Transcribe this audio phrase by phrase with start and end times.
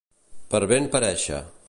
[0.53, 1.43] Per ben parèixer.